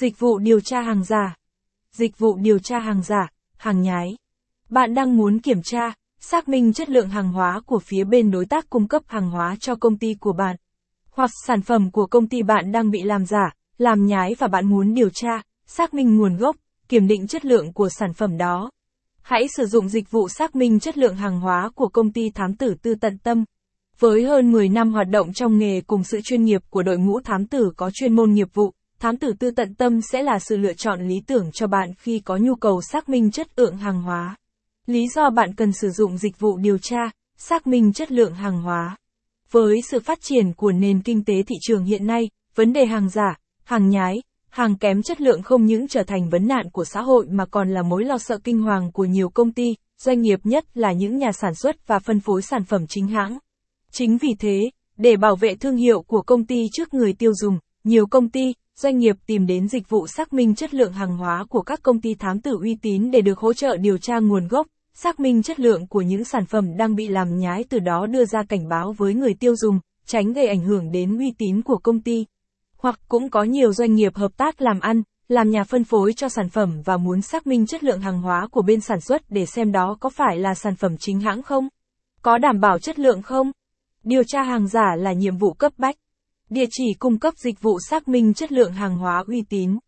[0.00, 1.34] Dịch vụ điều tra hàng giả.
[1.92, 4.16] Dịch vụ điều tra hàng giả, hàng nhái.
[4.68, 8.46] Bạn đang muốn kiểm tra, xác minh chất lượng hàng hóa của phía bên đối
[8.46, 10.56] tác cung cấp hàng hóa cho công ty của bạn.
[11.10, 14.66] Hoặc sản phẩm của công ty bạn đang bị làm giả, làm nhái và bạn
[14.66, 16.56] muốn điều tra, xác minh nguồn gốc,
[16.88, 18.70] kiểm định chất lượng của sản phẩm đó.
[19.22, 22.54] Hãy sử dụng dịch vụ xác minh chất lượng hàng hóa của công ty thám
[22.54, 23.44] tử tư tận tâm.
[23.98, 27.20] Với hơn 10 năm hoạt động trong nghề cùng sự chuyên nghiệp của đội ngũ
[27.20, 30.56] thám tử có chuyên môn nghiệp vụ, thám tử tư tận tâm sẽ là sự
[30.56, 34.02] lựa chọn lý tưởng cho bạn khi có nhu cầu xác minh chất lượng hàng
[34.02, 34.36] hóa.
[34.86, 38.62] Lý do bạn cần sử dụng dịch vụ điều tra, xác minh chất lượng hàng
[38.62, 38.96] hóa.
[39.50, 43.08] Với sự phát triển của nền kinh tế thị trường hiện nay, vấn đề hàng
[43.08, 47.02] giả, hàng nhái, hàng kém chất lượng không những trở thành vấn nạn của xã
[47.02, 50.40] hội mà còn là mối lo sợ kinh hoàng của nhiều công ty, doanh nghiệp
[50.44, 53.38] nhất là những nhà sản xuất và phân phối sản phẩm chính hãng.
[53.92, 57.58] Chính vì thế, để bảo vệ thương hiệu của công ty trước người tiêu dùng,
[57.84, 61.44] nhiều công ty, doanh nghiệp tìm đến dịch vụ xác minh chất lượng hàng hóa
[61.48, 64.48] của các công ty thám tử uy tín để được hỗ trợ điều tra nguồn
[64.48, 68.06] gốc, xác minh chất lượng của những sản phẩm đang bị làm nhái từ đó
[68.06, 71.62] đưa ra cảnh báo với người tiêu dùng, tránh gây ảnh hưởng đến uy tín
[71.62, 72.26] của công ty.
[72.76, 76.28] Hoặc cũng có nhiều doanh nghiệp hợp tác làm ăn, làm nhà phân phối cho
[76.28, 79.46] sản phẩm và muốn xác minh chất lượng hàng hóa của bên sản xuất để
[79.46, 81.68] xem đó có phải là sản phẩm chính hãng không?
[82.22, 83.52] Có đảm bảo chất lượng không?
[84.04, 85.96] Điều tra hàng giả là nhiệm vụ cấp bách.
[86.50, 89.78] Địa chỉ cung cấp dịch vụ xác minh chất lượng hàng hóa uy tín.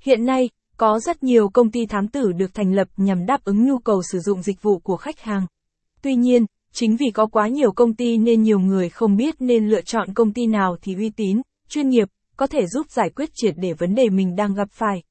[0.00, 3.66] Hiện nay, có rất nhiều công ty thám tử được thành lập nhằm đáp ứng
[3.66, 5.46] nhu cầu sử dụng dịch vụ của khách hàng.
[6.02, 9.68] Tuy nhiên, chính vì có quá nhiều công ty nên nhiều người không biết nên
[9.68, 13.30] lựa chọn công ty nào thì uy tín, chuyên nghiệp, có thể giúp giải quyết
[13.34, 15.02] triệt để vấn đề mình đang gặp phải.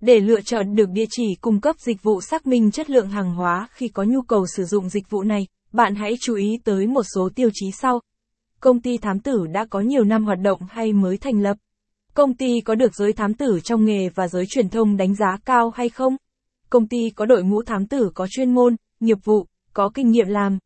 [0.00, 3.34] Để lựa chọn được địa chỉ cung cấp dịch vụ xác minh chất lượng hàng
[3.34, 6.86] hóa khi có nhu cầu sử dụng dịch vụ này, bạn hãy chú ý tới
[6.86, 8.00] một số tiêu chí sau.
[8.64, 11.56] Công ty thám tử đã có nhiều năm hoạt động hay mới thành lập?
[12.14, 15.38] Công ty có được giới thám tử trong nghề và giới truyền thông đánh giá
[15.44, 16.16] cao hay không?
[16.70, 20.26] Công ty có đội ngũ thám tử có chuyên môn, nghiệp vụ, có kinh nghiệm
[20.26, 20.58] làm,